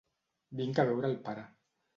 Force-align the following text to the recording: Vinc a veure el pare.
Vinc 0.61 0.81
a 0.83 0.87
veure 0.93 1.13
el 1.13 1.21
pare. 1.29 1.47